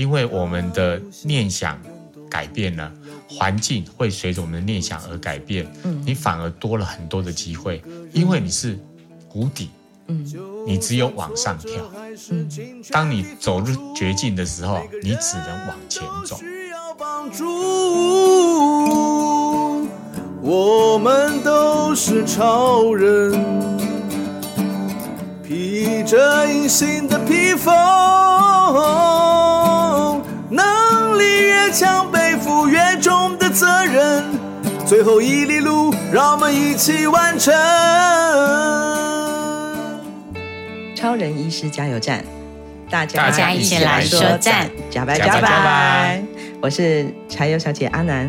[0.00, 1.78] 因为我们的念想
[2.30, 2.90] 改变了，
[3.28, 7.82] 环境会随着我们的念想而改变，嗯，你反而多了很多的机会，
[8.14, 8.78] 因为你是
[9.28, 9.68] 谷底，
[10.06, 10.24] 嗯，
[10.66, 11.70] 你只有往上跳，
[12.30, 12.48] 嗯，
[12.88, 16.40] 当你走入绝境的时候，你只能往前走。
[20.40, 23.38] 我们都是超人，
[25.46, 27.74] 披着隐形的披风，
[31.70, 34.24] 越强，背负越重的责任。
[34.84, 37.54] 最后一里路，让我们一起完成。
[40.96, 42.24] 超人医师加油站，
[42.90, 46.20] 大家大家一起来说赞，加白加白。
[46.60, 48.28] 我是柴油小姐阿南，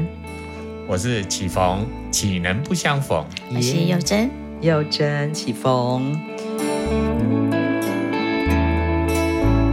[0.87, 3.25] 我是启逢，岂能不相逢？
[3.55, 4.29] 我是幼珍，
[4.61, 6.15] 幼珍启逢，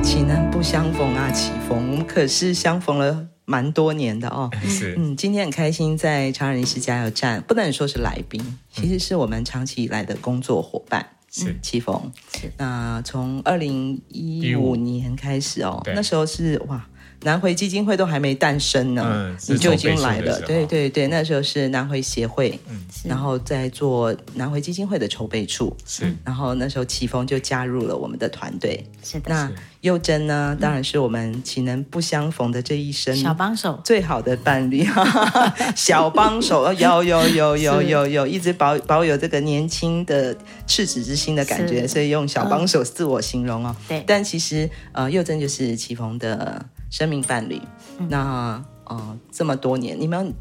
[0.03, 1.30] 岂能不相逢啊？
[1.32, 4.51] 启逢，我们可是相逢了蛮多年的哦。
[4.68, 11.04] 是，嗯，今天很开心在长人医师加油站，不能说是来宾，其实是我们长期以来的工作伙伴。
[11.30, 16.87] 是启逢，是那从二零一五年开始哦，那时候是哇。
[17.23, 20.41] 南回基金会都还没诞生呢，嗯、你就已经来了。
[20.43, 26.15] 对对对，那时候是南回协会，嗯，然后在做南回基金会的筹备处，是。
[26.25, 29.30] 然后那时候启峰就加入了我们的团队，是的。
[29.30, 34.87] 那幼珍呢，当然是我们岂能不相逢的这一生小帮手，最好的伴侣，
[35.75, 43.75] 小帮手，有有有 有有有，一直保保有这个年轻的赤子之心的感觉，所以用小帮手自我形容哦。
[43.88, 46.65] 对，但其实呃，幼珍就是启峰的。
[46.91, 47.61] 生命伴侣，
[47.99, 50.33] 嗯、那呃这么多年，你们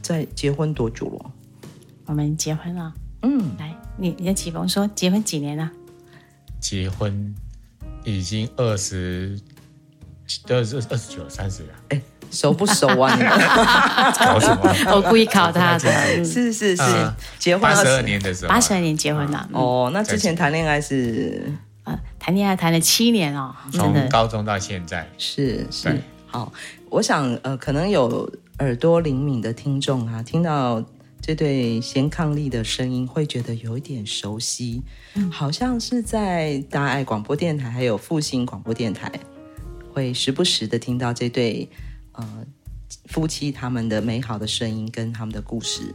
[0.00, 1.30] 在结婚多久了？
[2.06, 5.70] 我们结婚了，嗯，来，你你的启逢说结婚几年了？
[6.58, 7.34] 结婚
[8.04, 9.38] 已经二十
[10.48, 13.14] 二十二十九三十了，哎，熟不熟啊？
[13.14, 13.30] 你们
[14.12, 14.74] 考什么？
[14.94, 19.46] 我故意考他的，是是是，嗯、结婚八十二年的时候，八十二年结婚了。
[19.52, 21.52] 嗯、哦，那之前谈恋爱是？
[22.18, 25.08] 谈恋爱谈了七年哦，从高中到现在。
[25.18, 26.00] 是是。
[26.26, 26.52] 好。
[26.90, 30.84] 我想呃，可能有耳朵灵敏的听众啊，听到
[31.20, 34.82] 这对先伉俪的声音，会觉得有一点熟悉，
[35.14, 39.08] 嗯、好像是在大爱广播电台还有复兴广播电台，
[39.92, 41.68] 会时不时的听到这对
[42.10, 42.44] 呃
[43.06, 45.94] 夫妻他们的美好的声音跟他们的故事。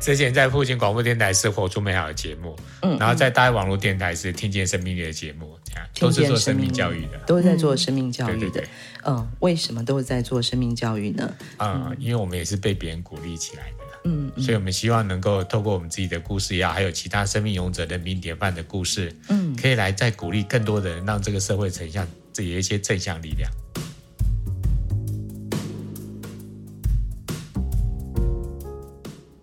[0.00, 8.68] 之前在附近广播电台是活出美好的节目，嗯，然后在大爱网络电台是听见生命力的节目，这样都是做生命教育的，都是在做生命教育的，嗯、对对对，
[9.04, 11.30] 嗯，为什么都是在做生命教育呢？
[11.58, 11.96] 嗯，嗯。
[12.00, 23.50] 因为我们也是被别人鼓励起来的，嗯，所以我们希望能够透过我们自己的故事呀，还有其他生命勇者人民典范的故事，嗯，可以来再鼓励更多的人，让这个社会呈现这有一些正向力量。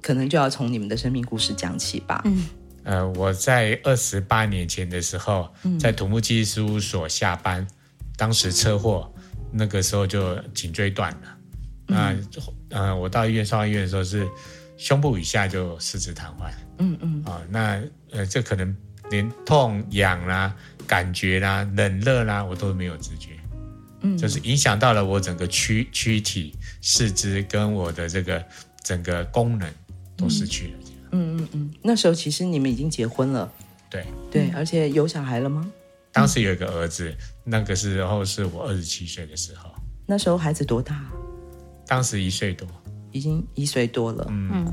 [0.07, 2.22] 可能就要从你们的生命故事讲起吧。
[2.23, 2.47] 嗯，
[2.84, 7.68] 呃，我在二十八年前的时候，在土木技师事务所下班，嗯、
[8.16, 9.13] 当时车祸，
[9.51, 11.38] 那个时候就颈椎断了。
[11.88, 12.28] 那、嗯，
[12.69, 14.25] 呃，我到医院送到医院的时候是
[14.78, 16.50] 胸部以下就四肢瘫痪。
[16.78, 17.22] 嗯嗯。
[17.25, 18.73] 啊、呃，那呃，这可能
[19.09, 20.56] 连痛、痒啦、
[20.88, 23.31] 感觉啦、冷热啦，我都没有知觉。
[24.03, 28.41] 嗯，就是影响到了我整个躯躯体、四肢跟我的这个
[28.81, 29.69] 整个功能。
[30.17, 30.73] 都失去了。
[31.11, 33.50] 嗯嗯嗯，那时候其实你们已经结婚了。
[33.89, 35.72] 对对，而且有小孩了吗？
[36.11, 39.69] 当时有一个儿子，那个时候是我二十七岁的时候。
[40.05, 41.05] 那时候孩子多大？
[41.85, 42.67] 当时一岁多，
[43.13, 44.25] 已经一岁多了。
[44.29, 44.66] 嗯，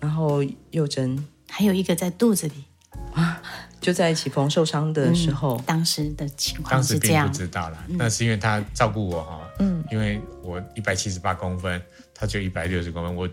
[0.00, 2.64] 然后幼珍还有一个在肚子里
[3.14, 3.40] 啊，
[3.80, 9.48] 就在启逢受伤的时候，当时的情况是这样不知道了，那是因为他照顾我哈。
[9.60, 11.80] 嗯，因为我一百七十八公分，
[12.12, 13.28] 他就一百六十公分，我。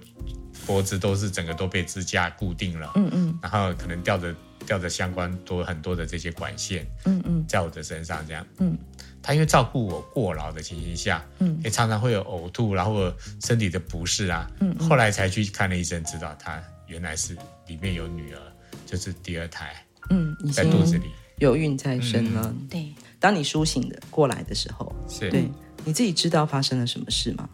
[0.65, 4.33] 脖子都是整个都被支架固定了，嗯嗯，然后可能吊着
[4.65, 8.77] 吊着相关多很多的这些管线，嗯嗯，在我的身上这样，嗯，
[9.21, 13.11] 他因为照顾我过劳的情形下，嗯，也常常会有呕吐，然后
[13.41, 17.35] 身体的不适啊，嗯，后来才去看了医生，知道他原来是
[17.67, 18.39] 里面有女儿，
[18.85, 19.75] 就是第二胎，
[20.11, 21.05] 嗯，在肚子里
[21.39, 22.93] 有孕在身了，对。
[23.19, 25.49] 当你苏醒的过来的时候，是对，
[25.83, 27.49] 你自己知道发生了什么事吗？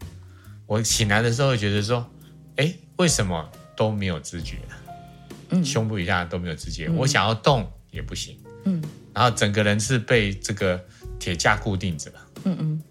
[0.68, 2.08] 我醒来的时候觉得说。
[2.56, 4.58] 哎，为什么都没有知觉？
[5.52, 8.38] 嗯，胸部以下都没有知觉，嗯、我想要动也不行。
[8.66, 10.80] 嗯，然后整个人是被这个
[11.18, 12.12] 铁架固定着。
[12.44, 12.84] 嗯嗯，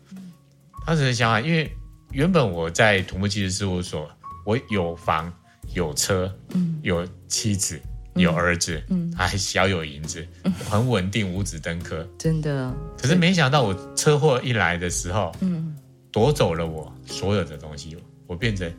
[0.87, 1.71] 当时的想法，因为
[2.11, 4.11] 原本我在土木技师事务所，
[4.47, 5.31] 我有房
[5.75, 7.79] 有车，嗯，有妻子，
[8.15, 12.09] 有儿子，嗯，还小有银子，嗯、很稳定，五子登科。
[12.19, 12.75] 真的。
[12.97, 15.77] 可是没想到我车祸一来的时候，嗯，
[16.11, 17.95] 夺走了我所有的东西，
[18.27, 18.73] 我变成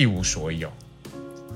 [0.00, 0.72] 一无所有。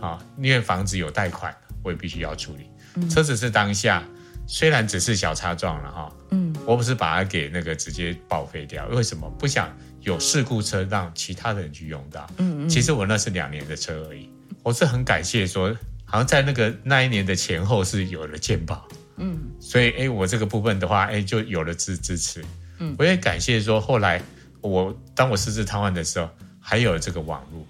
[0.01, 2.69] 啊，因为房子有贷款，我也必须要处理。
[2.97, 4.05] 嗯、车子是当下，
[4.47, 9.31] 虽然只是小擦撞了哈，嗯，我不是把它给那个直接报废掉，为什么？
[9.39, 12.27] 不想有事故车让其他的人去用到。
[12.37, 14.29] 嗯嗯，其实我那是两年的车而已，
[14.63, 15.75] 我是很感谢说，
[16.05, 18.87] 好像在那个那一年的前后是有了健保，
[19.17, 22.45] 嗯，所以哎，我这个部分的话，哎，就有了支支持。
[22.79, 24.21] 嗯，我也感谢说，后来
[24.61, 26.29] 我当我失智瘫痪的时候，
[26.61, 27.67] 还有这个网络。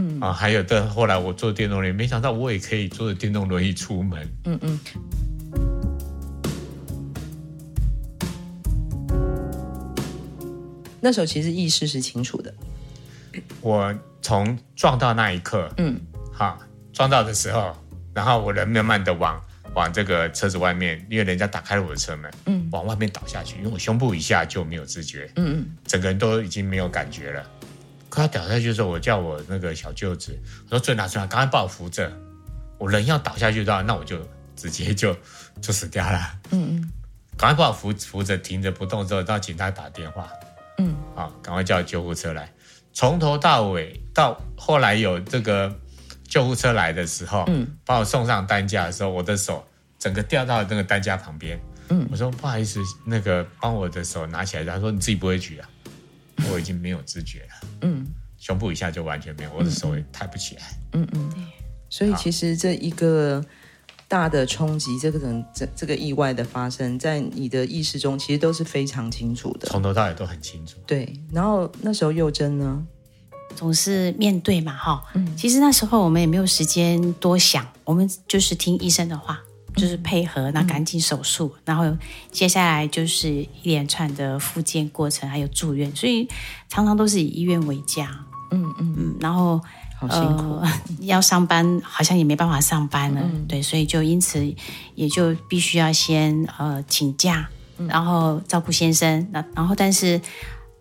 [0.00, 4.26] 嗯啊，还有的，后来我坐电动轮椅，没想到我也可以坐着电动轮椅出门。
[4.44, 4.80] 嗯嗯。
[11.02, 12.54] 那时候其实意识是清楚的。
[13.60, 16.00] 我从撞到那一刻，嗯，
[16.32, 16.58] 好，
[16.94, 17.76] 撞到的时候，
[18.14, 19.38] 然后我人慢慢的往
[19.74, 27.50] 往这个车子外面，因为人家打开了我的车门，嗯，往外面倒下去，因为我胸部以下就没有知觉，嗯嗯，整个人都已经没有感觉了。
[28.10, 32.12] 可他倒下去的时候，我叫我那个小舅子，我说：“最拿出来，赶快把我扶着。
[32.76, 34.18] 我人要倒下去的话，那我就
[34.56, 35.16] 直接就
[35.62, 36.20] 就死掉了。
[36.50, 36.92] 嗯嗯，
[37.38, 40.28] 赶快把我扶扶着，停着不动之后，到警察打电话。
[40.78, 42.52] 嗯，啊，赶快叫救护车来。
[42.92, 45.72] 从头到尾，到后来有这个
[46.24, 49.64] 救护车来的时候，嗯，把我送上担架的时候，我的手
[49.98, 51.60] 整个掉到那个担架旁边。
[51.90, 54.64] 嗯，我说不好意思，那个帮我的手拿起来。
[54.64, 55.68] 他说你自己不会举啊。”
[56.50, 58.06] 我已经没有知觉了，嗯，
[58.38, 60.62] 胸部以下就完全没有，我的手也抬不起来，
[60.92, 61.42] 嗯嗯，对，
[61.88, 63.44] 所以其实这一个
[64.08, 70.78] 大的冲击，这个人这这个意外的发生，在你的意识中其实都是非常清楚的，从头到尾都很清楚。
[70.86, 72.84] 对，然后那时候幼珍呢，
[73.54, 79.40] 总是面对嘛，哈，嗯，其实那时候我们也没有时间多想，我们就是听医生的话。
[79.76, 81.96] 就是配合，那赶紧手术，嗯、然后
[82.30, 86.28] 接下来就是一连串的复健过程，还有住院，所以
[86.68, 88.10] 常常都是以医院为家。
[88.50, 88.94] 嗯嗯。
[88.96, 89.60] 嗯，然后
[89.98, 94.54] 好辛苦，呃，要上班好像也没办法上班了，嗯、对，所以就因此
[94.94, 97.48] 也就必须要先呃请假，
[97.86, 99.28] 然后照顾先生。
[99.30, 100.20] 那然后但是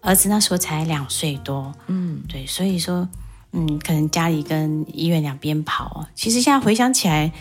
[0.01, 3.07] 儿子那时候才两岁多，嗯，对，所以说
[3.51, 6.05] 嗯，可能家里跟医院两边跑。
[6.15, 7.31] 其实现在回想起来。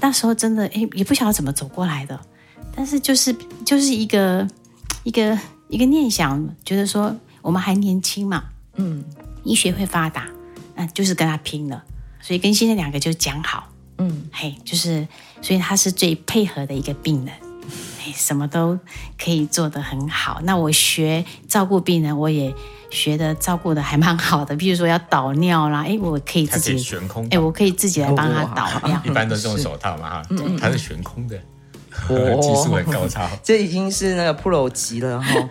[0.00, 2.18] 那时候真的诶，也不晓得怎么走过来的，
[2.74, 3.34] 但是就是
[3.64, 4.46] 就是一个
[5.02, 8.44] 一个一个念想，觉得说我们还年轻嘛，
[8.76, 9.04] 嗯，
[9.44, 10.28] 医学会发达，
[10.74, 11.82] 那就是跟他拼了，
[12.20, 13.68] 所以跟现在两个就讲好，
[13.98, 15.06] 嗯，嘿，就是
[15.42, 17.47] 所以他是最配合的一个病人，嘿，
[18.12, 18.78] 什么都
[19.22, 20.40] 可以做得很好。
[20.44, 22.54] 那我学照顾病人，我也。
[22.90, 28.98] 学的照顾的还蛮好的，比如说要导尿啦，哎，我可以自己悬空，哎，我可以自己来帮他导尿。
[29.04, 30.28] 一般都是用手套嘛，哈，
[30.58, 31.36] 他是悬空的，
[32.40, 33.28] 技术很高超。
[33.44, 35.48] 这已经是那个 Pro 级了哈。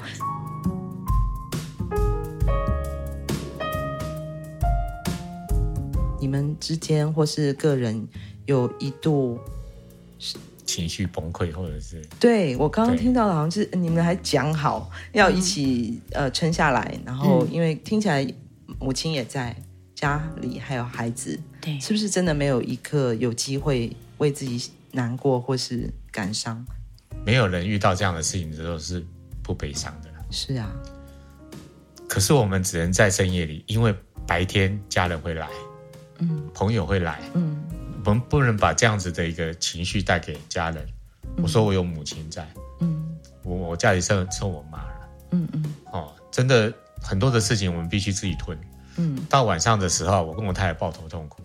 [6.20, 8.08] 你们之间或是个人
[8.48, 9.40] 有一度
[10.18, 10.38] 是。
[10.68, 18.28] 情绪崩溃，或者是对我刚刚听到的，好像是你们还讲好要一起、嗯、呃撑下来，然后因为听起来
[18.78, 19.56] 母亲也在
[19.96, 26.64] 家里，还有孩子，对，是不是真的没有一刻有机会为自己难过或是感伤？
[27.26, 29.04] 没有人遇到这样的事情的时候是
[29.42, 30.10] 不悲伤的。
[30.30, 30.70] 是啊，
[32.08, 33.96] 可是我们只能在深夜里，因为
[34.28, 35.48] 白天家人会来，
[36.20, 37.58] 嗯，朋友会来，嗯。
[38.08, 40.82] 我们不能把这样子的一个情绪带给家人。
[41.24, 42.48] 嗯、我说我有母亲在，
[42.80, 48.58] 嗯，我我家里剩剩我妈了，嗯嗯，哦，真的很多的事情我们必须自己吞，
[48.96, 51.44] 嗯，到晚上的时候，我跟我太太抱头痛哭。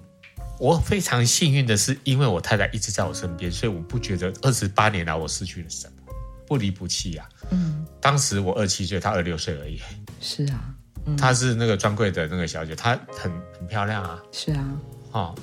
[0.61, 6.15] 我非常幸运的是，因为我太太一直在我身边，所以我不觉得二十八年来我失去了什么，
[6.47, 7.29] 不离不弃啊。
[7.51, 9.81] 嗯，当时我二七岁，她二六岁而已。
[10.21, 10.73] 是啊，
[11.07, 14.23] 嗯、她是那个专柜的那个小姐，她很很漂亮啊。
[14.31, 14.65] 是啊，
[15.11, 15.35] 哦。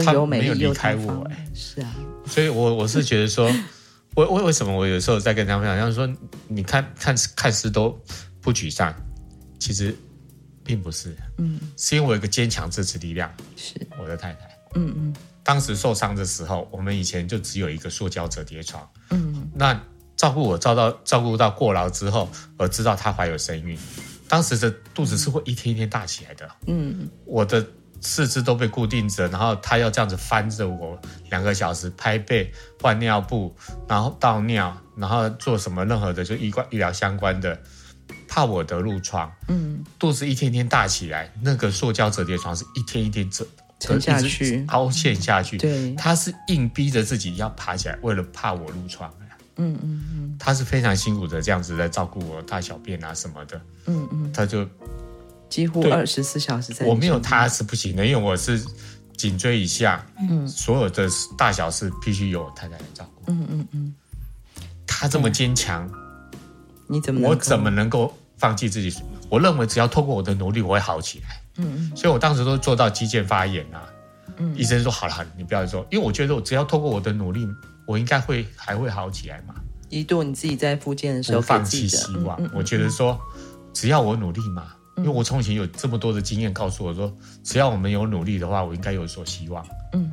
[0.00, 1.94] 他没有离开我，哎，是啊，
[2.26, 3.46] 所以我我是觉得说，
[4.16, 6.08] 为为为什么我有时候在跟他们讲，像说，
[6.48, 7.98] 你看看看似都
[8.40, 8.94] 不沮丧，
[9.58, 9.94] 其实
[10.64, 19.78] 并不是，嗯，是因为我有一个坚强支持力量，是我的太太，嗯嗯，当时受伤的时候，我们以前就只有一个塑胶折叠床，嗯，那
[20.16, 23.76] 照顾我照到照顾到过劳之后，我知道她怀有身孕，
[24.28, 27.66] 当时的肚子是会一天一天大起来的，嗯，我的。
[28.02, 33.54] 四肢都被固定着，然后他要这样子翻着我两个小时拍背、换尿布，
[33.88, 37.58] 然后倒尿，然后做什么任何的就医关医疗相关的，
[38.28, 43.46] 怕我得褥疮，嗯，肚子一天天大起来，那个塑胶折叠床是一天一天折
[43.78, 49.12] 沉下去，凹陷下去，对，他是硬逼着自己要爬起来，为了怕我褥疮，
[49.56, 54.66] 嗯嗯嗯，他是非常辛苦的这样子在照顾我大小便啊什么的，嗯嗯，他就
[55.52, 56.86] 几乎二十四小时在。
[56.86, 58.58] 我没有他是不行的，因为我是
[59.18, 61.06] 颈椎以下，嗯，所有的
[61.36, 63.30] 大小事必须由我太太来照顾。
[63.30, 63.94] 嗯嗯嗯，
[64.86, 65.86] 他这么坚强，
[66.88, 68.90] 你怎么我怎么能够放弃自己？
[69.28, 71.42] 我认为只要透过我的努力，我会好起来。
[71.58, 73.84] 嗯嗯，所以我当时都做到肌腱发炎啊。
[74.38, 77.46] 嗯，医生说好了，你不要说，因为我觉得我只要透过我的努力，
[77.86, 79.54] 我应该会还会好起来嘛。
[79.90, 82.40] 一度你自己在复健的时候，放弃希望。
[82.40, 83.20] 嗯嗯嗯、我觉得说，
[83.74, 89.66] 只要我努力嘛，嗯、因为我从前有这么多的经验告诉我说，只要我们有努力的话，我应该有所希望。
[89.92, 90.10] 嗯，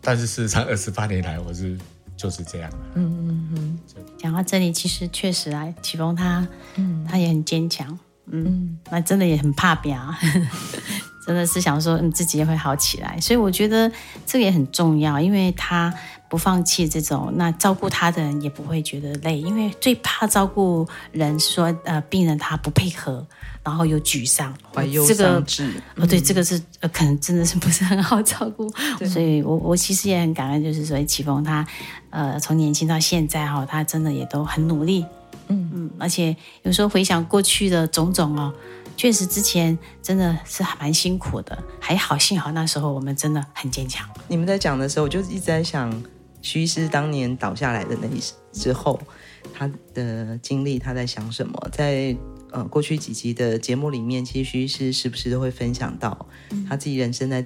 [0.00, 1.78] 但是事实上二十八年来，我是
[2.16, 2.70] 就是这样。
[2.94, 3.78] 嗯嗯嗯。
[4.18, 6.46] 讲到这里，其实确实啊，启峰他，
[6.76, 7.98] 嗯，他也很坚强。
[8.26, 10.14] 嗯，那真的也很怕表。
[11.26, 13.90] 真的是想说，你自己也会好起来，所以我觉得
[14.26, 15.92] 这个也很重要，因为他
[16.28, 23.24] 不放弃这种，那照顾他的人也不会觉得累，因为最怕照顾人说，呃，病人他不配合，
[23.64, 25.72] 然后又沮丧，怀忧丧志。
[25.96, 28.68] 哦，对，这个是呃，可能真的是不是很好照顾，
[29.06, 31.66] 所以我我其实也很感恩，就是说启峰他，
[32.10, 35.04] 呃，从年轻到现在哈，他真的也都很努力，
[35.48, 38.52] 嗯嗯，而且有时候回想过去的种种哦。
[38.94, 44.06] 确实，之前真的是还蛮辛苦的，还好，幸好那时候我们真的很坚强。
[44.28, 45.90] 你们在讲的时候，我就一直在想，
[46.42, 49.00] 徐医师当年倒下来的那一之后，
[49.54, 51.68] 他的经历，他在想什么？
[51.72, 52.14] 在
[52.52, 56.26] 呃过去几集的节目里面，其实徐医师时不时都会分享到
[56.68, 57.44] 他自己人生在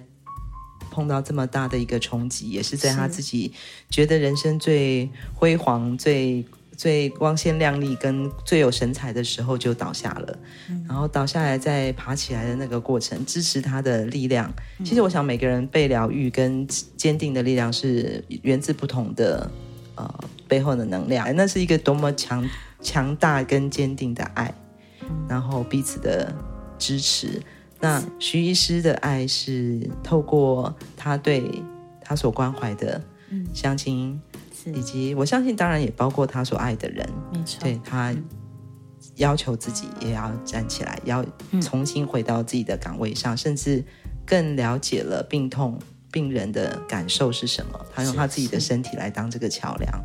[0.90, 3.52] 碰到这么大的一个冲击，也是在他自己
[3.88, 6.44] 觉得人生最辉煌、最。
[6.76, 14.52] 最光鲜亮丽跟最有神采的时候就倒下了，嗯、然后倒下来再爬起来的那个过程，支持他的力量。
[14.78, 19.50] 嗯、其实我想每个人被疗愈跟坚定的力量是源自不同的
[19.94, 22.46] 呃背后的能量，那是一个多么强
[22.82, 24.65] 强大跟坚定的爱，嗯、
[25.28, 26.34] 然后彼此的
[26.78, 27.42] 支持。
[27.80, 31.62] 那徐医师的爱是透过他对
[32.00, 33.02] 他所关怀的
[33.52, 34.20] 相亲。
[34.74, 38.12] 以及我相信，当然也包括他所爱的人，没错，对他
[39.14, 41.24] 要求自己也要站起来，要
[41.62, 43.84] 重新回到自己的岗位上，嗯、甚至
[44.26, 45.78] 更了解了病痛
[46.10, 47.80] 病人的感受是什么。
[47.94, 50.04] 他用他自己的身体来当这个桥梁。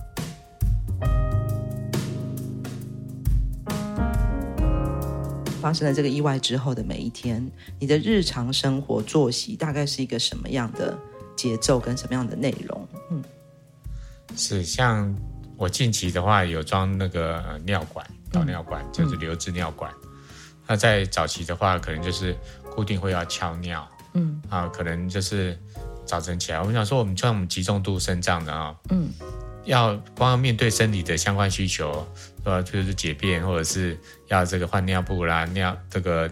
[5.62, 7.50] 发生了这个意外之后的每一天，
[7.80, 10.98] 你的日常生活作息大概是一个什么样的
[11.38, 12.88] 节奏跟什么样的内容？
[13.12, 13.24] 嗯。
[14.36, 15.14] 是像
[15.58, 19.92] 我近期的话，有装那个尿管导尿管，嗯、就是留置尿管。
[20.66, 22.34] 那、嗯、在早期的话，可能就是
[22.74, 25.60] 固定会要敲尿，嗯啊，可能就是
[26.06, 29.10] 早晨起来，我们想说，我们像我们极重度肾脏的啊，嗯，
[29.66, 32.08] 要光要面对生理的相关需求，
[32.44, 36.32] 呃，就是解便或者是要这个换尿布啦，尿这个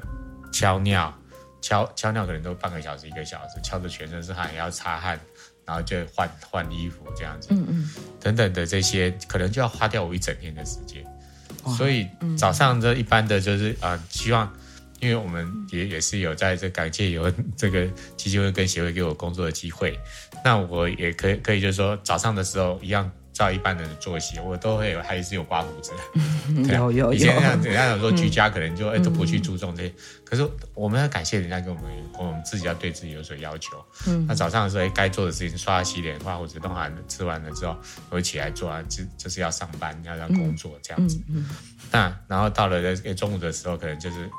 [0.51, 1.13] 敲尿，
[1.61, 5.19] 敲敲尿可能都半个小时一个小时，敲的全身是汗，也要擦汗。
[5.65, 11.05] 然后就换换衣服这样子，嗯嗯，等等的这些，可能就要花掉我一整天的时间。
[11.77, 14.51] 所以早上这一般的就是啊、呃，希望，
[14.99, 19.95] 因为我们也也是有在这感谢有这个基金会跟协会给我工作的机会，
[20.43, 23.11] 那我也可以可以就是说早上的时候一样。
[23.39, 25.93] 照一般人的作息，我都会有，还是有刮胡子。
[26.67, 27.13] 有有有。
[27.13, 29.93] 以前像人家有说居家，可能就哎、嗯欸、都不去注重这些。
[30.25, 31.83] 可是我们要感谢人家给我们，
[32.17, 33.77] 我们自己要对自己有所要求。
[34.07, 34.25] 嗯。
[34.27, 37.77] 那早上的时候，哎，该做的事情，刷牙、洗脸、刮胡子，弄完吃完了之后，
[38.09, 41.17] 我会起来做啊，这就是要上班，要要工作这样子。
[41.29, 41.37] 嗯。
[41.37, 41.55] 嗯嗯
[41.91, 44.29] 那然后到了中午的时候，可能就是。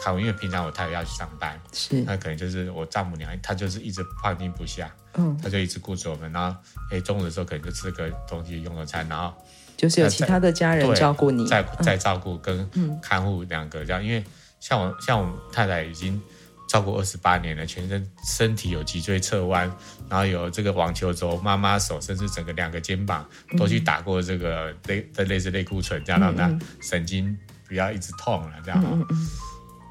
[0.00, 6.32] 看，因为平常我太太要去上班，是那可能就是我丈母娘，她就是一直放心不下，嗯，她就一直顾着我们。
[6.32, 6.58] 然后，
[6.90, 9.34] 哎，中午的时候可能就吃个东西，用个餐，然后
[9.76, 12.68] 就是有其他的家人照顾你，在在照顾跟
[13.02, 14.02] 看护两个这样。
[14.02, 14.24] 嗯、因为
[14.58, 16.20] 像我像我太太已经
[16.68, 19.70] 照顾二十八年了，全身身体有脊椎侧弯，
[20.08, 23.28] 然后有这个网球肘、妈妈手，甚至整个两个肩膀
[23.58, 29.06] 都去打过这个类的类似类固醇，这样让她神经不要一直痛了，这样。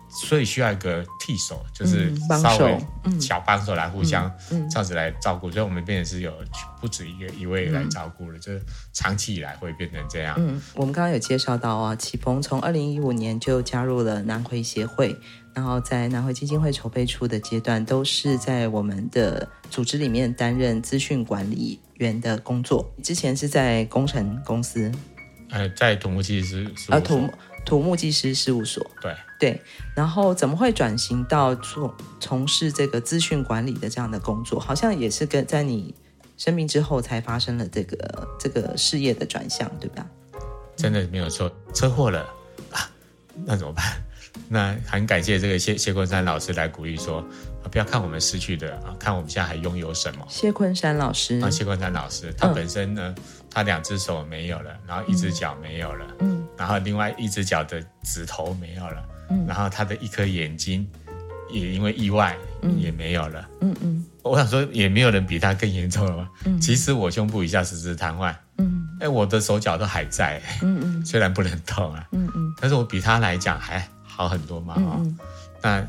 [0.09, 2.11] 所以需要一个替手，就是
[2.41, 2.77] 稍微
[3.19, 6.33] 小帮手来互相这样子来照顾，所以我们变成是有
[6.81, 8.61] 不止一个一位来照顾了，就是
[8.91, 10.35] 长期以来会变成这样。
[10.39, 15.15] 嗯，我们刚刚有介绍到啊，启鹏从二零一五年就加入了南回协会，
[15.53, 22.91] 然后在南回基金会筹备处的阶段，都是在我们的组织里面担任资讯管理员的工作。
[23.03, 24.91] 之前是在工程公司，
[25.51, 27.29] 呃，在土木技师啊土。
[27.65, 29.61] 土木技师事务所，对对，
[29.95, 34.59] 然后怎么会转型到做从事这个资讯管理的这样的工作？
[34.59, 35.95] 好像也是跟在你
[36.37, 40.05] 生病之后才发生了这个这个事业的转向，对吧？
[40.75, 42.21] 真的没有错，车祸了
[42.71, 42.89] 啊，
[43.45, 43.85] 那怎么办？
[44.47, 47.17] 那很感谢这个谢谢坤山老师来鼓励说，
[47.63, 50.25] 啊，不要看我们失去的啊，看我们现在还拥有什么。
[50.29, 60.87] 谢坤山老师啊，谢坤山老师，他本身呢，嗯、他两只手没有了，然后一只脚没有了，嗯，然后另外一只脚的指头没有了，嗯，然后他的一颗眼睛
[61.51, 62.35] 也因为意外
[62.77, 66.29] 也没有了，嗯嗯，嗯，我想说也没有人比他更严重了吧？
[66.45, 73.87] 嗯，其实我胸部以下四肢瘫痪，嗯，哎，我的手脚都还在，嗯嗯， 虽然不能动啊，嗯嗯，但是我比他来讲还。
[74.11, 75.17] 好很多嘛，哦、嗯，
[75.61, 75.87] 那，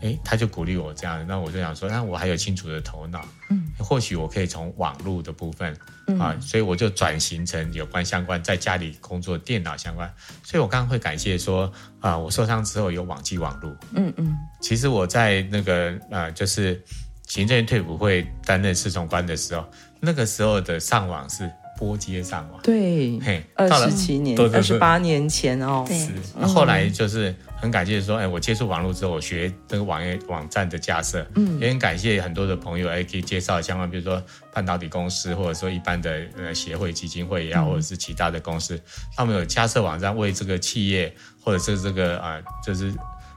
[0.00, 5.76] 诶，他就鼓励我这样，那我就想说，那我还有清楚的头脑，嗯，或许我可以从网络的部分，
[6.06, 10.12] 嗯、啊，所以我就转型成有关相关，在家里工作电脑相关，
[10.42, 16.82] 所以我刚刚会感谢说，啊，我受伤之后有网际网络，嗯嗯，其实我在那个呃，就是
[17.26, 19.64] 行政院退伍会担任侍从官的时候，
[20.00, 21.50] 那个时候的上网是。
[21.78, 26.10] 拨接上嘛，对，嘿，二十七年，二十八年前哦，是。
[26.36, 34.20] 那后来就是很感谢说，哎，我接触网络之后，我学这个网页网站的架设，嗯，也很感谢很多的朋友，哎，可以介绍相关，比如说
[34.52, 38.80] 半导体公司，或者说一般的呃协会、基金会也好，或者是其他的公司，
[39.14, 42.92] 他们有架设网站，为这个企业或者是这个啊，就是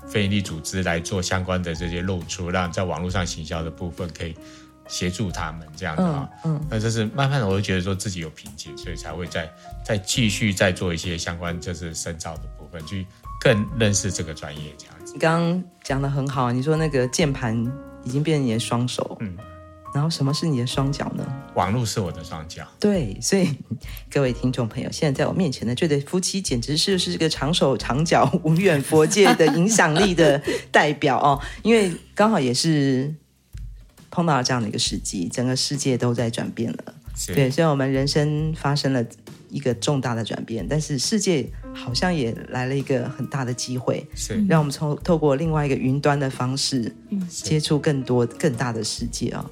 [0.07, 4.35] 非营利组织来做相关的这些露出，让在网络上行销的部分可以。
[4.87, 9.49] 协助他们这样子啊，嗯，那就是慢慢的，我就觉得说自己有瓶颈，所以才会再
[9.85, 13.07] 再继续再做一些相关就是深造的部分，去
[13.39, 15.13] 更认识这个专业这样子。
[15.13, 17.55] 你刚刚讲的很好，你说那个键盘
[18.03, 19.37] 已经变成你的双手，嗯，
[19.93, 21.25] 然后什么是你的双脚呢？
[21.53, 22.67] 网络是我的双脚。
[22.77, 23.47] 对，所以
[24.11, 33.15] 各位听众朋友，现在在我面前的这对夫妻，简直是是这个长手长脚无远佛界的影响力的代表哦，因为刚好也是。
[34.11, 36.93] 碰到了这样的一个时机，整个世界都在转变了。
[37.27, 39.05] 对，虽然我们人生发生了
[39.49, 46.95] 一个重大的转变，但是世界好像也来了一个很大的机会，是让我们从透过另外一个云端的方式，
[47.29, 49.45] 接触更多更大的世界啊。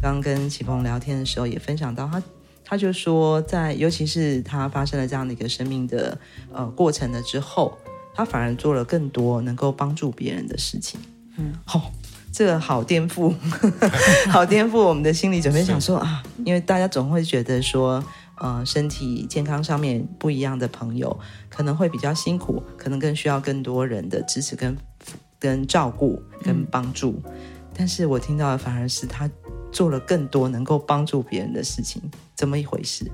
[0.00, 2.20] 刚刚跟启鹏聊天的时候，也分享到他，
[2.64, 6.18] 他就说，在尤其是他发生了这样的一个生命的
[6.52, 7.78] 呃过程了之后。
[8.14, 11.00] 他反而做了更多能够帮助别人的事情，
[11.38, 11.82] 嗯，好、哦，
[12.32, 13.34] 这个好颠覆，
[14.30, 15.64] 好颠覆我们的心理准备。
[15.64, 18.04] 想说啊，因为大家总会觉得说，
[18.38, 24.76] 呃，身体健康上面不一样的朋友可能会比较辛苦，可能更需要更多人的支持跟
[25.38, 27.22] 跟照顾跟帮助。
[27.26, 27.32] 嗯、
[27.74, 29.30] 但是我听到的反而是他
[29.70, 32.02] 做了更多能够帮助别人的事情，
[32.34, 33.10] 怎么一回事？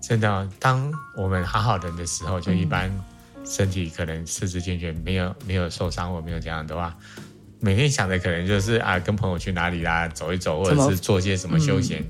[0.00, 3.00] 真的，当我们好好人的时候，就一般、嗯。
[3.44, 6.96] 身体可能四肢健全，没有没有受伤或没有这样的话，
[7.60, 12.00] 每天想的可能就是啊，跟朋友去哪里啦，走一走，或者是做些什么休闲。
[12.00, 12.06] 嗯、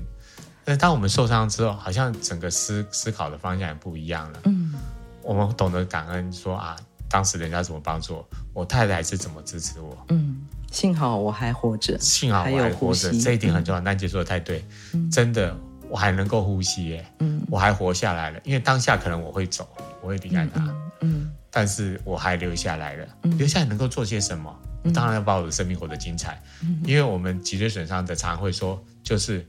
[0.63, 4.39] 但是当我们受伤之后，好像整个思思考的方向也不一样了。
[4.45, 4.73] 嗯，
[5.21, 6.75] 我们懂得感恩说，说啊，
[7.09, 9.97] 当时人家怎么帮助我，我太太是怎么支持我。
[10.09, 13.81] 嗯，幸好我还活着，幸好我还活着，这一点很重要。
[13.81, 15.55] 丹姐说的太对，嗯、真的，
[15.89, 18.39] 我还能够呼吸耶，嗯，我还活下来了。
[18.43, 19.67] 因为当下可能我会走，
[20.05, 20.61] 我会离开他。
[21.01, 24.53] 嗯但是我还留下来了，嗯、留下来能够做些什么？
[24.83, 26.37] 嗯、当然要把我的生命活得精彩。
[26.61, 29.45] 嗯、因为我们脊椎损伤的常常会说，就是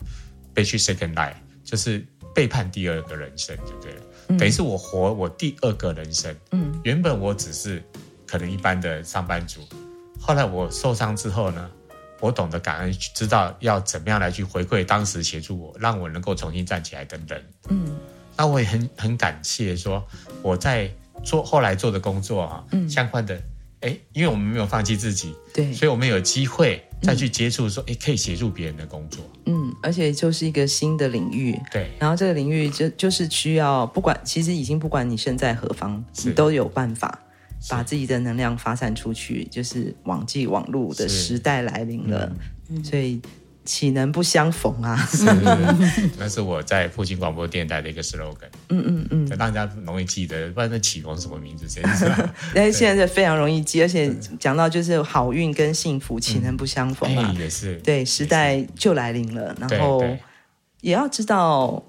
[0.55, 4.03] 被去 second life，就是背叛第二个人生，就对了。
[4.29, 6.33] 嗯、等于是我活我第二个人生。
[6.53, 7.83] 嗯，原本我只是
[8.25, 9.61] 可能一般的上班族，
[10.21, 11.69] 后来我受伤之后呢，
[12.21, 17.43] 我懂得感恩，知道要怎么样来去回馈当时协助我，让我能够重新站起来等等。
[17.69, 17.99] 嗯，
[18.37, 20.05] 那我也很很感谢说
[20.43, 20.91] 我在。
[21.25, 23.43] 做后来做的工作啊，嗯，相关的，
[23.81, 37.19] 哎，因为我们没有放弃自己，对，所以我们有机会再去接触，说，哎、嗯，可以协助别人的工作，嗯，而且就是一个新的领域，对，然后这个领域就就是需要，不管其实已经不管你身在何方，你都有办法
[37.69, 42.31] 把自己的能量发散出去，就是网际网络的时代来临了，
[42.69, 43.21] 嗯、所以。
[43.67, 44.97] 岂能不相逢啊？
[45.11, 45.25] 是，
[46.17, 48.49] 那是我在复兴广播电台的一个 slogan。
[48.69, 51.69] 嗯嗯嗯，让大家容易记得，不然那启鹏什么名字？
[51.69, 57.35] 现在， 但是现在是非常容易记，而且讲到就是好运跟幸福，岂能不相逢啊？
[57.39, 60.03] 也是，对，时代就来临了，然后
[60.81, 61.85] 也要知道，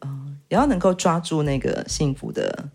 [0.00, 2.68] 嗯，也要能够抓住那个幸福的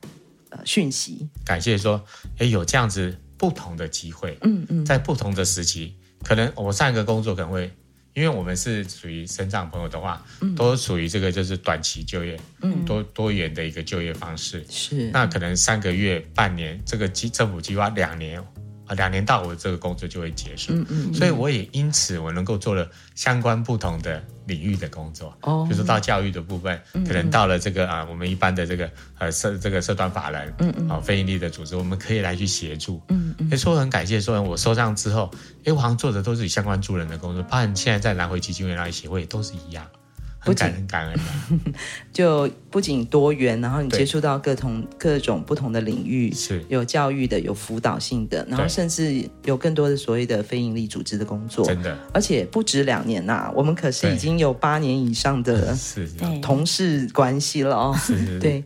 [0.50, 1.28] 呃讯息。
[1.44, 2.04] 感谢说，
[2.40, 7.70] 哎，有这样子不同的机会，嗯嗯，在不同的时期，可能我上一个工作可能会。
[8.16, 14.66] 因为我们是属于身障朋友的话，嗯、都属于这个就是短期就业，嗯、多多元的一个就业方式。
[14.70, 18.42] 是，那可能三个月、半年，这个计政府计划两年，
[18.88, 20.74] 啊，两年到我这个工作就会结束。
[20.74, 25.36] 嗯嗯，所以我也因此我能够做了相关不同的领域的工作。
[25.42, 33.02] 哦，比如说到教育的部分，可能到了这个啊，我们一般的这个呃社这个社团法人，嗯嗯，啊非营利的组织，我们可以来去协助。
[33.10, 35.32] 嗯嗯，所以很感谢说，我收上之后，
[35.66, 39.86] 哎，我好像做的都是以相关助人的工作，包含现在在南回基金会那协会都是一样。
[40.46, 41.20] 不仅很感恩，
[42.14, 46.64] 就不仅多元，然后你接触到各同各种不同的领域，是。
[46.70, 55.76] 有教育的，有辅导性的，然后甚至有更多的所谓的非营利组织的工作，真的，而且不止两年呐、啊，我们可是已经有八年以上的
[56.42, 57.96] 同事关系了哦，
[58.40, 58.64] 对。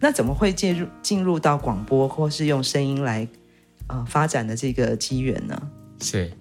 [0.00, 3.26] 那怎么会介入进入到广播，或是用声音来？
[3.88, 5.70] 呃，发展的这个机缘呢？
[6.00, 6.32] 是，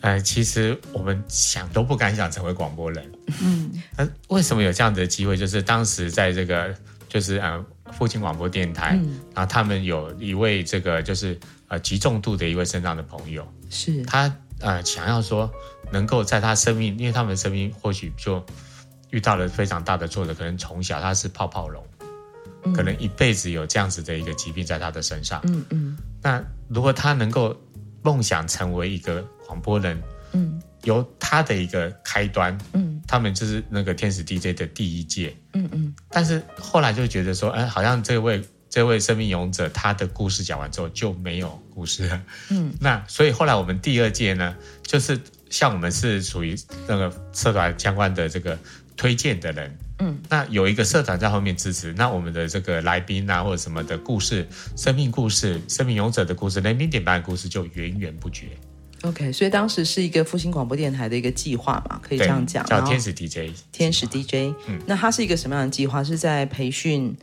[0.00, 3.12] 呃，其实我们想都不敢想成为广播人。
[3.42, 5.36] 嗯，那为什么有这样的机会？
[5.36, 6.74] 就是当时在这个，
[7.08, 15.50] 就是呃，附近广播电台，嗯、然后他们有一位这个，就是呃，极重度的一位身障的朋友，是他呃，想要说
[15.92, 18.44] 能够在他生命，因为他们生命或许就
[19.10, 21.84] 遇到了非常大的挫折，可能从小他是泡泡龙。
[22.74, 25.40] 可能一辈子有这样子的一个疾病在他的身上。
[25.44, 25.98] 嗯嗯。
[26.22, 27.58] 那如果他能够
[28.02, 30.00] 梦想成为一个广播人，
[30.32, 35.94] 嗯，由他的一个开端，嗯，他们就是那个天使 DJ 的第一届，嗯嗯。
[36.10, 42.72] 但是后来就觉得说，哎，好像这位这位生命勇者他的故事讲完之后就没有故事了，嗯。
[42.80, 46.54] 那所以后来我们第二届呢，就是像我们是属于
[46.86, 48.58] 那个社团相关的这个
[48.96, 49.76] 推荐的人。
[50.00, 58.48] 嗯，那有一个社长在后面支持，那我们的这个来宾啊，或者什么的故事、生命故事、生命勇者的故事、人民点播的故事就源源不绝。
[59.02, 63.50] OK，所以当时是一个复兴广播电台的一个计划嘛，可以这样讲，叫天使 DJ。
[63.72, 66.04] 天使 DJ，嗯，那它是一个什么样的计划？
[66.04, 67.16] 是在培训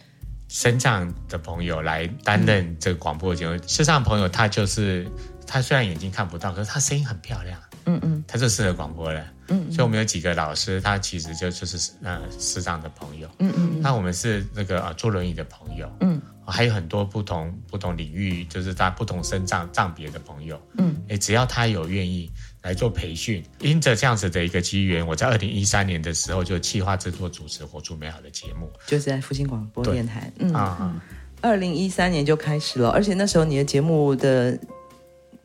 [0.48, 3.56] 身障的朋友来担任这个广播节目。
[3.68, 5.08] 身障、嗯、朋友他就是
[5.46, 7.60] 他虽然眼睛看不到，可是他声音很漂亮。
[7.86, 9.24] 嗯嗯，他就适合广播了。
[9.50, 13.30] 嗯，所以我们有几个老师，他其实就就是呃视障的朋友。
[13.40, 15.92] 嗯嗯，那我们是那个呃坐轮椅的朋友。
[16.02, 20.62] 嗯，还有很多不同不同领域，就是他不同身障障别的朋友。
[20.78, 22.32] 嗯，哎，只要他有愿意
[22.62, 30.32] 来做培训，因着这样子的一个机缘，我在二零一三年的时候就企划制作主持《活出美好的节目》，就是在复兴广播电台。
[30.40, 31.02] 嗯啊，
[31.42, 34.60] 二零一三年就开始了，而且那时候你的节目的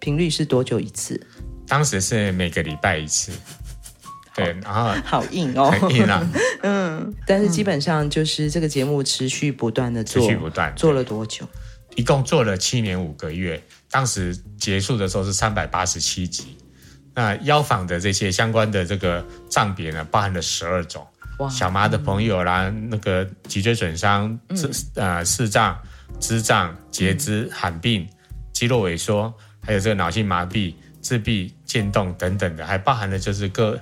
[0.01, 1.21] 频率是多久一次？
[1.69, 3.33] 当时是每个礼拜一次，
[4.35, 6.27] 对，然后好硬哦，很硬啊，
[6.63, 11.47] 嗯，但是基本上就是这个节目持续不断的做，持续不断，做了多久？
[11.97, 16.57] 一共做了七年五个月，当时结束的时候是三百八十七集，
[17.15, 21.07] 那邀访的这些相关的这个障别呢，包含了十二种，
[21.51, 25.79] 小麻的朋友啦，嗯、那个脊椎损伤、智呃视障、
[26.19, 28.09] 肢障、截肢、罕病、
[28.55, 30.75] 肌肉萎缩，还有这个脑性麻痹。
[31.03, 33.77] 自闭、渐冻等等的，还包含了就是各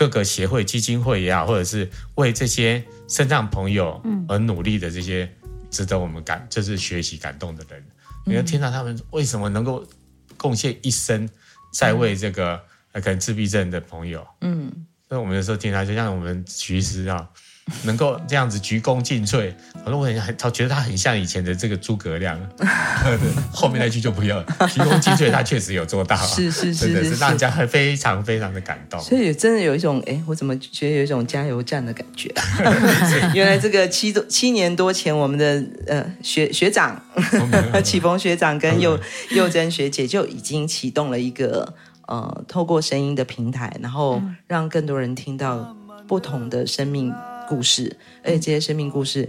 [0.00, 5.30] 各个协会、基金会也好，或者是为这些身障朋友而努力的这些
[5.70, 7.84] 值得我们感，就是学习感动的人。
[8.24, 9.86] 你要听到他们为什么能够
[10.38, 11.28] 贡献一生，
[11.74, 12.58] 在为这个
[12.94, 14.72] 可能自闭症的朋友，嗯，
[15.06, 17.28] 所以我们有时候听他，就像我们徐师啊。
[17.84, 22.38] 能够这样子鞠躬尽瘁，反正我很很，他觉得他很像以前的这个诸葛亮。
[23.52, 29.00] 后面那句就不要了，鞠躬尽瘁，他确实有做到，是是是，是，是让人家很非常非常的感动。
[29.00, 32.32] 所以真的有一种，哎，我怎么觉得有一种加油站的感觉？
[33.34, 37.00] 原来这个七多七年多前，我们的呃学学长
[37.82, 38.98] 启逢学长跟幼
[39.30, 41.74] 幼珍学姐就已经启动了一个
[42.06, 47.14] 呃透过声音的平台，然后让更多人听到不同的生命。
[47.50, 49.28] 故事，而且这些生命故事，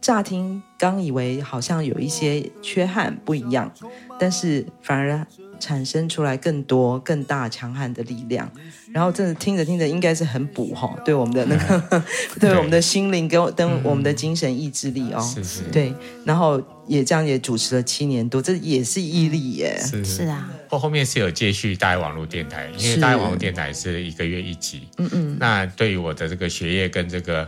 [0.00, 3.68] 乍听刚以为好像有一些缺憾不一样，
[4.16, 5.26] 但是反而
[5.58, 8.48] 产生出来更多更大强悍的力量。
[8.96, 12.02] 然后这听着听着，应该是很补哈，对我们的那个，
[12.40, 15.92] 对， 对我们的心灵跟跟我们的精神意志力哦，是是，对。
[16.24, 20.24] 然后也这样也主持了七年多，这也是毅力耶，是是。
[20.24, 20.50] 啊。
[20.70, 25.36] 后后面是有接续大爱网络电台，因为大爱网络电台是一个月一集，嗯嗯。
[25.38, 27.46] 那对于我的这个学业跟这个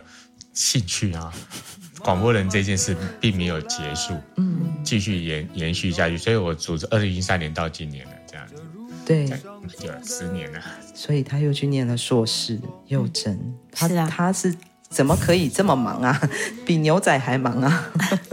[0.52, 1.32] 兴趣啊，
[2.04, 8.06] 广播人这件事并没有结束，嗯，继续延延续下去，所以我组织二零一三年到今年。
[9.08, 10.60] 对，有十年了，
[10.94, 14.54] 所以他又去念了硕士，幼珍，嗯、他是啊，他是
[14.90, 16.30] 怎么可以这么忙啊？
[16.66, 17.90] 比牛仔还忙啊？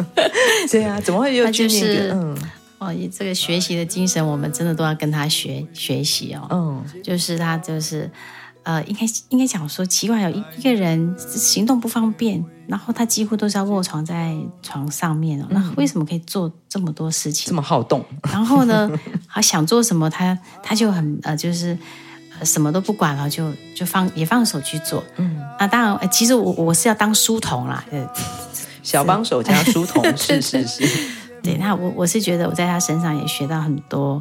[0.70, 1.82] 对啊，怎么会又去念？
[1.82, 2.38] 就是、嗯，
[2.80, 6.46] 哦，这个学习的精神，我们真的都要跟他学学习哦。
[6.52, 8.12] 嗯，就是他就是
[8.64, 15.46] 呃，应该应该讲说，奇怪有一一个人行动不方便，然后他几乎都是要卧床在床上面哦。
[15.50, 17.48] 那为什么可以做这么多事情？
[17.48, 18.04] 这么好动？
[18.32, 18.90] 然后呢，
[19.30, 21.78] 他想做什么，他他就很呃，就是
[22.44, 25.04] 什么都不管了，就就放也放手去做。
[25.18, 27.84] 嗯，那当然，其实我我是要当书童啦，
[28.84, 30.84] 小帮手加书童， 是是是。
[31.44, 34.20] 对，那我我是觉得我在他身上也学到很多。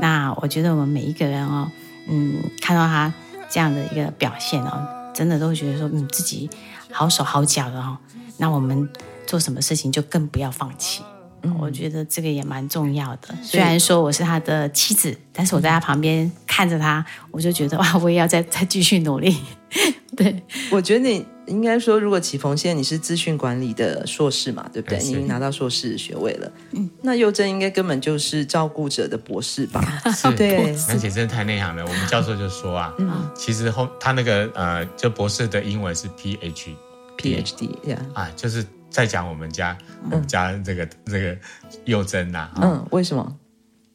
[0.00, 1.70] 那我觉得我们每一个人哦，
[2.08, 3.12] 嗯，看到他。
[3.48, 6.50] 这样的一个表现哦，真的都会觉得说，嗯，自己
[6.92, 7.96] 好手好脚的哦。
[8.36, 8.86] 那我们
[9.26, 11.02] 做什么事情就更不要放弃。
[11.40, 13.34] 嗯，我觉得这个也蛮重要的。
[13.42, 19.34] 虽然说我是他的妻子，但是我在他旁边看着他，我就觉得哇，我也要再再继续努力。
[20.14, 21.26] 对，我觉得你。
[21.46, 24.98] 应该说，如果启逢现在你是资讯管理的硕士嘛，对不对？
[24.98, 26.52] 你已经拿到硕士学位了。
[26.72, 29.80] 嗯，那又甄应该根本就是照顾者的博士吧？
[30.14, 30.74] 是， 对。
[30.88, 31.84] 而且真的太内行了。
[31.84, 37.70] 我们教授就说啊，嗯、其实后他那个呃，就博士的英文是 PhD，PhD，
[38.12, 39.76] 啊，就是在讲我们家
[40.10, 41.36] 我们家这个、嗯、这个
[41.84, 42.50] 又甄呐。
[42.60, 43.36] 嗯，为什么？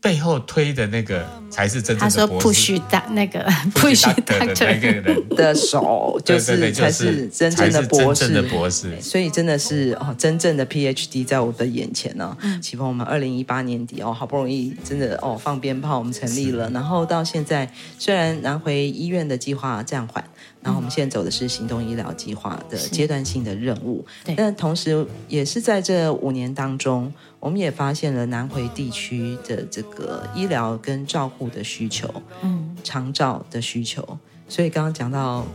[0.01, 2.47] 背后推的那个才是真正的博士。
[2.47, 8.29] 他说 push 大那个 push 大的那个人的手，就是才是真正的博士。
[8.29, 12.35] 的博士，所以真的是哦，真正的 PhD 在我的眼前呢。
[12.61, 20.23] 启逢，我们二零一八年底哦，好不容易真的哦放鞭炮，我们成立了，然后到现在虽然南回医院的计划暂缓。
[20.63, 24.35] 然后我们现在走的是行动医疗计划的阶段性的任务，对。
[24.35, 32.07] 但同时，也是在这五年当中，我们也发现了南回地区的这个医疗跟照护的需求，
[32.43, 34.17] 嗯，长照的需求。
[34.47, 35.45] 所以刚刚讲到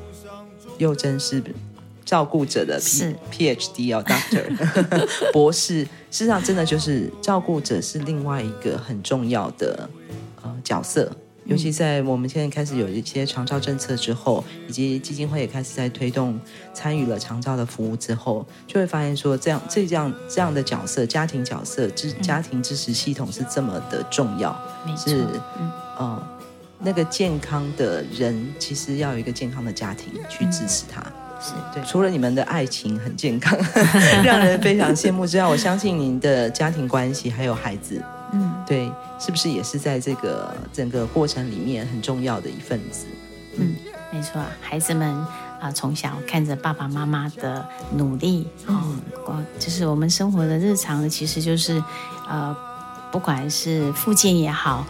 [0.78, 1.42] 幼真是
[2.04, 9.88] 照顾者的 P 是 PhD 哦，Doctor 博士，事实上真的就是照顾者是另外一个很重要的
[10.42, 11.12] 呃角色。
[11.46, 16.38] 尤其在我们现在开始有一些长照政策之后，以及基金会也开始在推动
[16.74, 24.56] 参与了长照的服务之后，就会发现说，这样这样这样的角色，家庭角色支家庭支持系统是这么的重要，
[24.86, 25.24] 嗯、是
[25.60, 26.28] 嗯、呃，
[26.80, 31.82] 那个健康的人其实要有一个健康的家庭去支持他，嗯、是对。
[31.84, 33.56] 除了你们的爱情很健康，
[34.24, 38.02] 让人非常羡慕之外，我相信您的家庭关系还有孩子。
[38.32, 43.06] 嗯，对，是不是也是在这个整个过程里面很重要的一份子？
[43.58, 43.74] 嗯，
[44.12, 49.00] 没错，孩子们啊、呃，从小看着爸爸妈妈的努力，嗯，
[49.58, 51.82] 就是我们生活的日常，其实就是
[52.28, 52.54] 呃，
[53.10, 54.84] 不管是复健也好，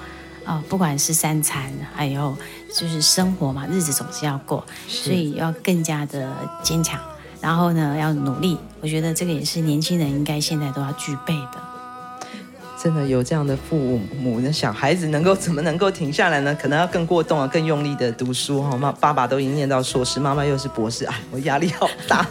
[0.45, 2.37] 啊、呃，不管是三餐，还有
[2.75, 6.99] 就是生活嘛，日子总是要过，所以要更加的坚强，
[7.41, 8.59] 然后呢，要努力。
[8.81, 11.76] 我觉得这个也是年轻人应该现在都要具备的。
[12.83, 16.55] 真的有这样的父母，那小孩子能够怎么能够停下来呢？
[16.61, 18.77] 可能要更过动啊，更用力的读书哈。
[18.77, 22.23] 妈，爸爸都已经念到硕士，妈妈又是博士，哎，我压力好大。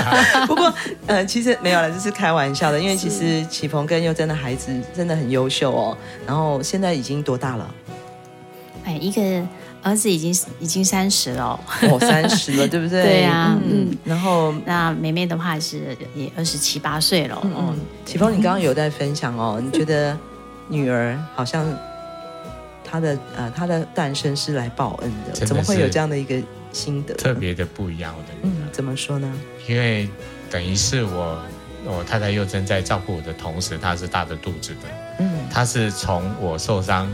[0.46, 0.72] 不过，
[1.06, 2.78] 呃，其实没有了，这是开玩笑的。
[2.78, 5.96] 因为其实启鹏跟佑真的孩子真的很优秀哦。
[6.26, 7.74] 然后现在已经多大了？
[8.84, 9.46] 哎，一个。
[9.84, 13.02] 儿子已经已经三十了，哦，三十了， 对不对？
[13.02, 20.18] 对呀、啊，嗯，嗯，然后那梅梅的话是也二十七八岁了，嗯，启峰，你刚刚有在分享哦， 你觉得
[20.68, 21.66] 女儿好像
[22.82, 26.42] 她的呃她的诞生是来报恩的，怎么会有这样的一个
[26.72, 27.14] 心得？
[27.14, 29.30] 特别的不一样，我的女儿，嗯，怎么说呢？
[29.68, 30.08] 因为
[30.50, 31.38] 等于是我
[31.84, 37.06] 我太太又正在照顾我的同时，她是大着肚子的，嗯，她是从我受伤。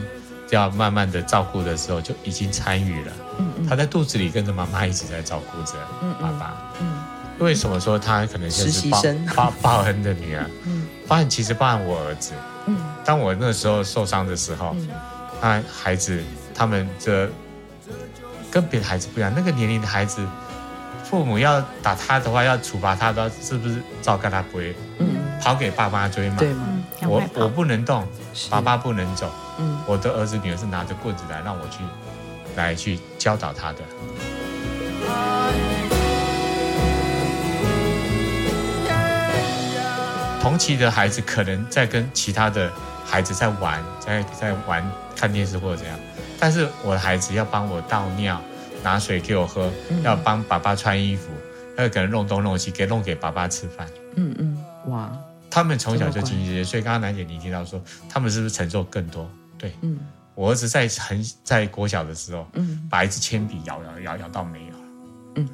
[0.54, 3.12] 要慢慢的照顾的时候，就已经参与了。
[3.38, 5.74] 嗯嗯，他在肚子里跟着妈妈一直在照顾着
[6.20, 6.56] 爸爸。
[6.80, 6.92] 嗯，嗯，
[7.38, 9.02] 嗯，为什么说他可能就是报
[9.34, 10.44] 报 报恩的女儿？
[10.66, 12.32] 嗯，包含其实包含我儿子。
[12.66, 14.76] 嗯，当我那时候受伤的时候，
[15.40, 16.22] 他、嗯、孩子
[16.54, 17.28] 他们这
[18.50, 20.20] 跟别的孩子不一样，那个年龄的孩子，
[21.04, 24.74] 父母要打他的话，要处罚他的话，是不是照跟他追？
[24.98, 25.08] 嗯，
[25.40, 26.36] 跑给爸妈追嘛？
[26.38, 26.52] 对
[27.18, 27.26] 吗？
[27.34, 28.06] 我我不能动，
[28.48, 29.30] 爸爸不能走。
[29.58, 31.78] 嗯，我的儿子女儿是拿着棍子来让我去，
[32.56, 33.78] 来去教导他的。
[40.40, 42.72] 同期的孩子可能在跟其他的
[43.04, 44.82] 孩子在玩，在在玩
[45.14, 45.98] 看电视或者怎样，
[46.38, 48.40] 但是我的孩子要帮我倒尿，
[48.82, 51.30] 拿水给我喝，嗯、要帮爸爸穿衣服，
[51.76, 53.86] 要可能弄东弄西，给弄给爸爸吃饭。
[54.16, 55.10] 嗯嗯，哇，
[55.50, 59.28] 他们从小就经历这些，所以刚刚楠姐你提到说，他们是不是承受更多？
[59.58, 59.98] 对，嗯，
[60.34, 64.78] 我儿子在很在国小的时候，嗯，把一支铅笔咬咬咬咬到没有了，
[65.36, 65.48] 嗯，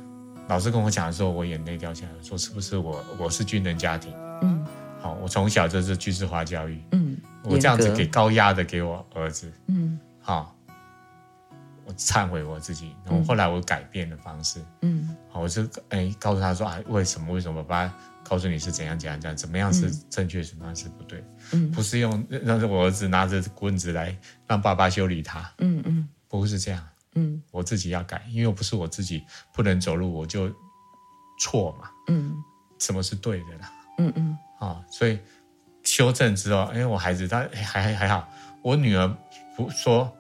[0.49, 4.65] 老师跟我讲的时候，我眼泪掉下来，说是不是我我是军人家庭，嗯，
[5.01, 10.56] 好，我从小就是军事化教育，嗯，我这样子给高压的给我儿子，嗯，好，
[11.87, 12.95] 我忏悔我自己。
[13.05, 17.63] 然后后来我改变的方式，嗯，好，我就哎告诉他说啊，为什么为什么？
[17.63, 17.95] 爸爸
[18.29, 21.25] 告诉你是怎样怎样怎样，怎么样是正确，什么样是不对？
[21.53, 30.53] 嗯，不是用让我儿子拿着棍子来让爸爸修理他，嗯嗯，不是这样，嗯，我自己要改，因为不是我自己不能走路，我就
[31.39, 32.35] 错嘛，嗯，
[32.81, 33.73] 什么是对的啦？
[33.99, 35.19] 嗯嗯，啊，所以
[35.85, 38.29] 修正之后，哎，我孩子他还还还好，
[38.61, 39.09] 我女儿
[39.57, 40.13] 不说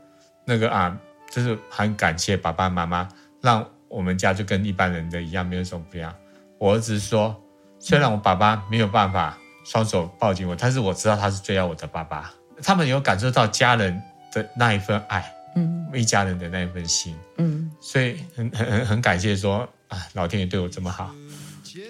[0.44, 0.96] 那个啊，
[1.37, 3.07] 就是很感谢爸爸妈妈，
[3.42, 6.11] 让我们家就跟一般人的一样，没有什么不一样。
[6.59, 7.37] 我儿子说，
[7.79, 12.33] 虽然我爸爸没有办法双手抱紧我，但是我知道他是最爱我的爸爸。
[12.64, 14.01] 他们有感受到家人
[14.33, 21.14] 的那一份爱，嗯，一家人的那一份心，嗯，所以很很很很感谢说啊，老天爷对我这么好，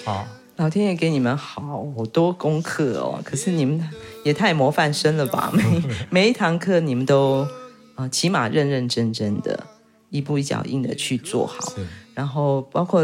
[0.05, 0.27] 好。
[0.57, 3.89] 老天爷给你们好多功课哦，可是你们
[4.25, 5.53] 也太模范生了吧？
[5.53, 7.49] 每 每一堂课你们都啊、
[7.97, 9.67] 呃，起码认认真真的，
[10.11, 11.73] 一步一脚印的去做好。
[12.15, 13.03] 然后包括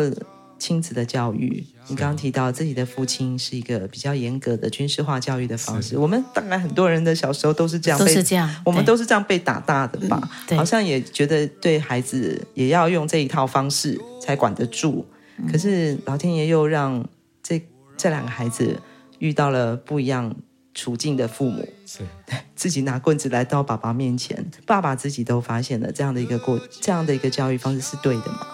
[0.59, 5.99] 亲子的教育，你刚刚提到自己的父亲是一个比较严格的军事化教育的方式。
[5.99, 10.21] 我们当然很多人的小时候都是这样被，都是这样，我们都是这样被打大的吧？
[10.49, 15.05] 嗯、好像也觉得对孩子也要用这一套方式才管得住。
[15.51, 17.05] 可是老天爷又让。
[17.45, 17.61] 这
[17.97, 18.81] 这两个孩子
[19.19, 20.33] 遇到了不一样
[20.75, 22.01] 处境的父母，是
[22.57, 28.47] 自己拿棍子来到爸爸面前，爸爸自己都发现了这样的一个过这样的一个教育方式是对的吗？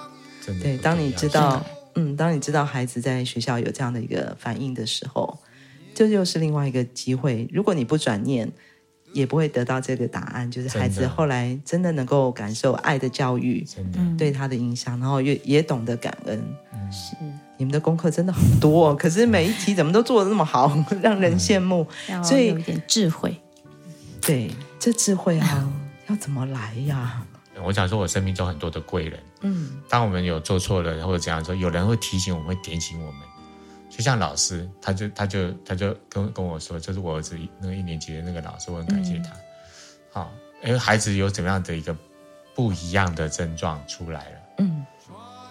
[0.44, 5.38] 真的对，当你知道，嗯，当你知道孩子在学校有这样的一个反应的时候，
[5.94, 7.48] 这又是另外一个机会。
[7.52, 8.50] 如果你不转念，
[9.12, 10.50] 也不会得到这个答案。
[10.50, 13.66] 就是孩子后来真的能够感受爱的教育
[14.16, 16.42] 对他的影响，然后也也懂得感恩。
[16.90, 17.16] 是。
[17.60, 21.84] 你们的功课真的好多， 可是每一题怎么都做的那么好， 让人羡慕。
[22.08, 23.36] 嗯、所以有一点智慧，
[24.20, 25.68] 对，这智慧啊，
[26.06, 27.20] 要怎么来呀？
[27.64, 33.20] 我想说，我生命中很多的贵人，嗯，当我们有做错了或者怎样说，有人会提醒我们，会点醒我们。
[33.98, 39.32] 就像老师，他就他就他就跟跟我说，就是我儿子那个一年级的那个老师，我很感谢他。
[40.12, 40.32] 好、
[40.62, 41.92] 嗯，因为孩子有怎么样的一个
[42.54, 44.86] 不一样的症状出来了，嗯，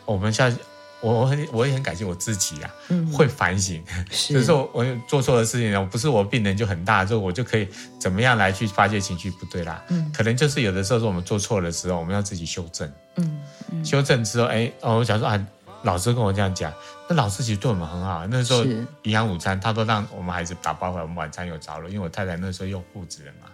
[0.05, 0.57] 我们现在。
[0.99, 3.83] 我我很我也很感谢我自己啊，嗯、会反省，
[4.29, 7.67] 就 是我我做错的事情，我不是我病人就很大，就我就可以
[7.99, 13.39] 怎么样来去发泄情绪不对啦，嗯，可能就是有的时候是我们做错的时候，我们要自己修正，嗯，
[13.71, 13.86] 嗯。
[13.86, 15.47] 修正之后，哎，哦，我想说啊，
[15.83, 16.73] 老师跟我这样讲，
[17.07, 23.47] 那老师其实对我们很好，那时候营养午餐他都让我们孩子打包回来，我们晚餐有着落，因为我太太那时候又复职了嘛。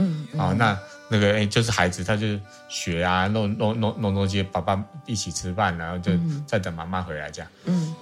[0.00, 2.38] 嗯，嗯，哦，那那个哎，就是孩子，他就
[2.68, 6.12] 学啊，弄弄弄弄东西，爸爸一起吃饭，然后就
[6.46, 7.50] 再等妈妈回来这样。
[7.64, 7.94] 嗯，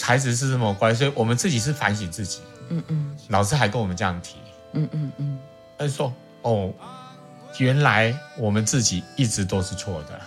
[0.00, 2.40] 孩子是这么乖，所以我们自己是反省自己。
[2.68, 4.36] 嗯嗯，老师还跟我们这样提。
[4.72, 5.38] 嗯嗯嗯，
[5.78, 6.72] 他说哦，
[7.58, 10.20] 原来我们自己一直都是错的。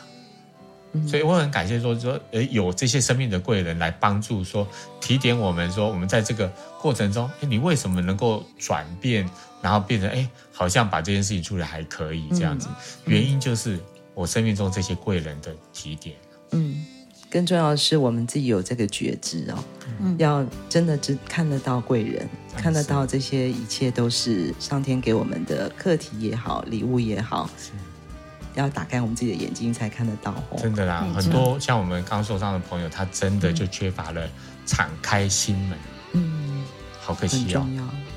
[1.08, 4.68] 所以我很感谢说说，诶，有这些生命的贵人来帮助，说
[5.00, 9.30] 提点我们，说我们在这个过程中，诶，你为什么能够转变，
[9.62, 12.68] 然后变成哎，好像把这件事情处理还可以这样子？
[13.06, 13.80] 原因就是
[14.16, 16.16] 我生命中这些贵人的提点。
[16.52, 16.84] 嗯，
[17.30, 19.64] 更重要的是我们自己有这个觉知哦，
[20.02, 27.48] 嗯、要真的只看得到贵人，看得到这些一切都是上天给我们的课题也好，礼物也好。
[28.56, 34.28] 要打开我们自己的眼睛才看得到哦，真的啦，很多像我们刚受伤的朋友，他真的就缺乏了
[34.66, 35.78] 敞开心门，
[36.14, 36.64] 嗯，
[37.00, 37.66] 好可惜哦，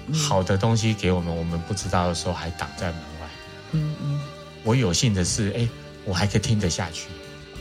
[0.06, 3.28] 嗯、好的东西给我们，我们不知道的时候还挡在门外，
[3.72, 4.20] 嗯嗯，
[4.64, 5.68] 我有幸的是，哎，
[6.04, 7.08] 我还可以听得下去，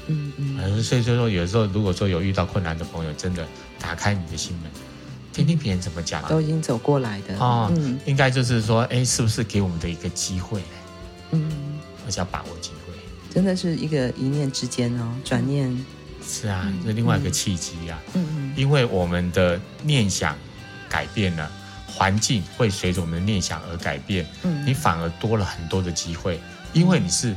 [0.07, 3.45] 嗯嗯，所以就说有时候如果说有遇到困难的朋友，真的
[3.79, 4.71] 打开你的心门，
[5.33, 7.37] 听听别人怎么讲，都已经走过来的。
[7.37, 10.61] 啊，嗯，应该就是说，哎，是不是给我们的一个机会？
[11.31, 11.60] 嗯。
[12.11, 12.93] 而且要把握机会，
[13.33, 15.73] 真的是一个一念之间哦，转念
[16.21, 17.97] 是啊，这另外一个契机啊。
[18.15, 20.35] 嗯嗯，因为我们的念想
[20.89, 21.49] 改变了，
[21.87, 24.27] 环境会随着我们的念想而改变。
[24.43, 26.37] 嗯，你反而多了很多的机会，
[26.73, 27.33] 因为你是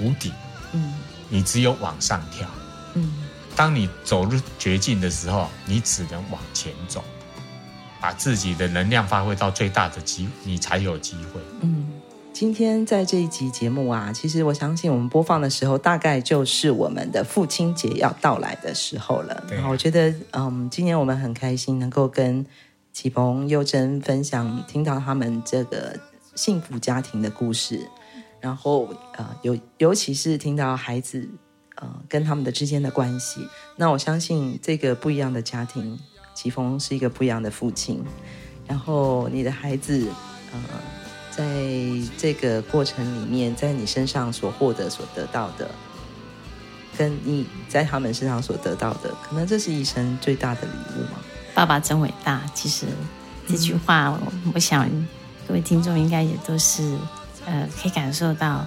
[0.00, 0.32] 无底。
[0.72, 0.94] 嗯，
[1.28, 2.48] 你只有往上跳。
[2.94, 3.12] 嗯，
[3.54, 7.04] 当你走入绝境的时候，你只能往前走，
[8.00, 11.40] 把自己的能量发挥到最大的机，你才有机会。
[11.60, 11.86] 嗯。
[12.38, 19.42] 今天在这一集节目啊，其实我相信我们播放的时候，大概就是我们的父亲节要到来的时候了。
[19.50, 22.44] 然后我觉得，嗯，今年我们很开心能够跟
[22.92, 25.98] 启鹏、幼珍分享，听到他们这个
[26.34, 27.80] 幸福家庭的故事。
[28.38, 31.26] 然后，呃，尤尤其是听到孩子，
[31.76, 33.48] 呃，跟他们的之间的关系。
[33.76, 35.98] 那我相信这个不一样的家庭，
[36.34, 38.04] 启鹏是一个不一样的父亲。
[38.66, 40.06] 然后你的孩子，
[40.52, 40.58] 呃。
[41.36, 41.44] 在
[42.16, 45.70] 这个过程里面，在你身上所获得、所得到的，
[46.96, 51.18] 跟你在他们身上所得到的，可能这是一生最大的礼物吗？
[51.54, 52.40] 爸爸真伟大。
[52.54, 52.86] 其实
[53.46, 54.88] 这句话，我，我想
[55.46, 56.96] 各位听众应该也都是
[57.44, 58.66] 呃，可以感受到，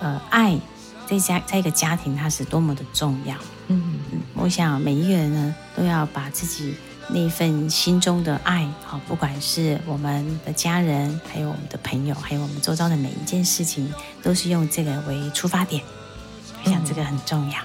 [0.00, 0.58] 呃，爱
[1.06, 3.36] 在家在一个家庭，它是多么的重要。
[3.68, 6.74] 嗯嗯，我想每一个人呢，都要把自己
[7.10, 13.92] 那份心中的爱，好，不管是我们的家人，还有我们的朋友，还有我们周遭的每一件事情，
[14.22, 15.82] 都是用这个为出发点。
[16.64, 17.58] 我想这个很重要。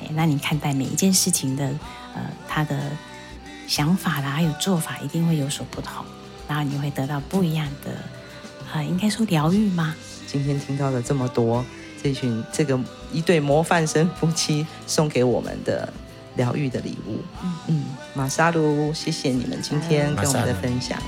[0.00, 1.64] 哎，那你看待每一件事情的，
[2.14, 2.90] 呃，他的
[3.68, 6.04] 想法啦，还有做法，一定会有所不同，
[6.48, 7.90] 然后你会得到不一样的，
[8.72, 9.94] 呃，应该说疗愈吗？
[10.26, 11.64] 今天听到了这么多，
[12.02, 12.80] 这群这个
[13.12, 15.92] 一对模范生夫妻送给我们的
[16.36, 17.20] 疗愈的礼物。
[17.44, 20.98] 嗯嗯，马萨鲁，谢谢你们今天跟我们的分享。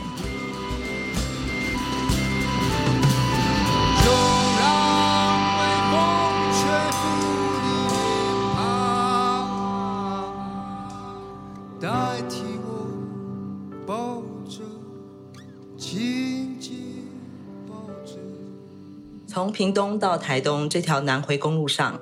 [19.26, 22.00] 从屏东到台东这条南回公路上，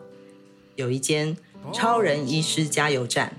[0.77, 1.37] 有一间
[1.73, 3.39] 超人医师加油站，